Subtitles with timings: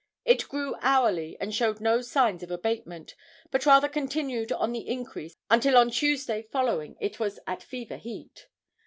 [0.25, 3.13] It grew hourly and showed no signs of abatement,
[3.51, 8.47] but rather continued on the increase, until on Tuesday following it was at fever heat.